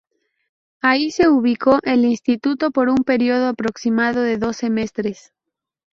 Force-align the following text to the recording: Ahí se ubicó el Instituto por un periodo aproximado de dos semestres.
Ahí 0.79 1.11
se 1.11 1.29
ubicó 1.29 1.77
el 1.83 2.05
Instituto 2.05 2.71
por 2.71 2.89
un 2.89 3.03
periodo 3.03 3.45
aproximado 3.49 4.21
de 4.23 4.37
dos 4.37 4.57
semestres. 4.57 5.31